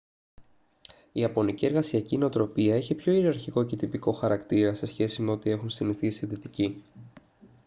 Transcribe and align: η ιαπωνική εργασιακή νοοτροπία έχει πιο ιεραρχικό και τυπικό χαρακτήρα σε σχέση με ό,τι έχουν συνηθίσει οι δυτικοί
η 1.11 1.19
ιαπωνική 1.21 1.65
εργασιακή 1.65 2.17
νοοτροπία 2.17 2.75
έχει 2.75 2.95
πιο 2.95 3.13
ιεραρχικό 3.13 3.63
και 3.63 3.75
τυπικό 3.75 4.11
χαρακτήρα 4.11 4.73
σε 4.73 4.85
σχέση 4.85 5.21
με 5.21 5.31
ό,τι 5.31 5.49
έχουν 5.49 5.69
συνηθίσει 5.69 6.25
οι 6.25 6.27
δυτικοί 6.27 6.83